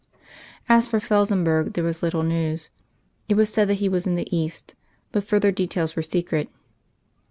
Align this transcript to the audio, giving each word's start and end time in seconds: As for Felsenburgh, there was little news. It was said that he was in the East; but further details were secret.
As 0.67 0.87
for 0.87 0.99
Felsenburgh, 0.99 1.73
there 1.73 1.83
was 1.83 2.01
little 2.01 2.23
news. 2.23 2.71
It 3.29 3.35
was 3.35 3.53
said 3.53 3.67
that 3.69 3.75
he 3.85 3.87
was 3.87 4.07
in 4.07 4.15
the 4.15 4.35
East; 4.35 4.73
but 5.11 5.23
further 5.23 5.51
details 5.51 5.95
were 5.95 6.01
secret. 6.01 6.49